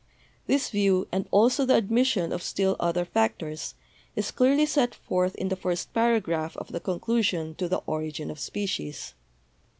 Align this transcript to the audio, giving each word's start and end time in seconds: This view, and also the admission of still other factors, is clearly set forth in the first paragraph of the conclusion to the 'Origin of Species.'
This 0.47 0.71
view, 0.71 1.07
and 1.11 1.27
also 1.29 1.63
the 1.63 1.75
admission 1.75 2.31
of 2.31 2.41
still 2.41 2.75
other 2.79 3.05
factors, 3.05 3.75
is 4.15 4.31
clearly 4.31 4.65
set 4.65 4.95
forth 4.95 5.35
in 5.35 5.49
the 5.49 5.55
first 5.55 5.93
paragraph 5.93 6.57
of 6.57 6.69
the 6.71 6.79
conclusion 6.79 7.53
to 7.59 7.69
the 7.69 7.83
'Origin 7.85 8.31
of 8.31 8.39
Species.' 8.39 9.13